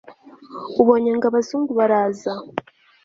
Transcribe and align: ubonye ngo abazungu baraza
ubonye 0.81 1.11
ngo 1.15 1.25
abazungu 1.29 1.71
baraza 1.79 2.31